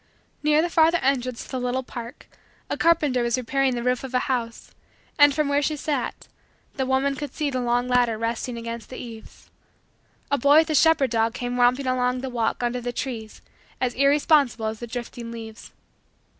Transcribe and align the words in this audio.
Near 0.41 0.63
the 0.63 0.69
farther 0.71 0.97
entrance 0.97 1.43
to 1.43 1.51
the 1.51 1.59
little 1.59 1.83
park, 1.83 2.25
a 2.71 2.75
carpenter 2.75 3.21
was 3.21 3.37
repairing 3.37 3.75
the 3.75 3.83
roof 3.83 4.03
of 4.03 4.15
a 4.15 4.21
house 4.25 4.73
and, 5.19 5.31
from 5.31 5.47
where 5.47 5.61
she 5.61 5.75
sat, 5.75 6.27
the 6.73 6.87
woman 6.87 7.13
could 7.13 7.35
see 7.35 7.51
the 7.51 7.61
long 7.61 7.87
ladder 7.87 8.17
resting 8.17 8.57
against 8.57 8.89
the 8.89 8.97
eaves. 8.97 9.51
A 10.31 10.39
boy 10.39 10.57
with 10.57 10.69
his 10.69 10.81
shepherd 10.81 11.11
dog 11.11 11.35
came 11.35 11.59
romping 11.59 11.85
along 11.85 12.21
the 12.21 12.31
walk 12.31 12.63
under 12.63 12.81
the 12.81 12.91
trees 12.91 13.43
as 13.79 13.93
irresponsible 13.93 14.65
as 14.65 14.79
the 14.79 14.87
drifting 14.87 15.31
leaves. 15.31 15.71